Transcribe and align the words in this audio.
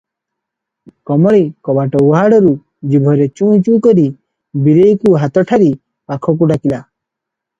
କମଳୀ 1.09 1.41
କବାଟ 1.67 1.99
ଉହାଡ଼ରୁ 2.05 2.53
ଜିଭରେ 2.93 3.27
ଚୁଁ- 3.41 3.59
ଚୁଁ 3.67 3.77
କରି 3.87 4.05
ବୀରେଇକୁହାତ 4.69 5.45
ଠାରି 5.51 5.71
ପାଖକୁ 6.13 6.51
ଡାକିଲା। 6.53 6.81